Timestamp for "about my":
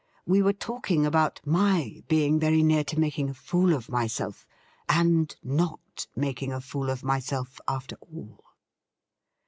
1.05-2.01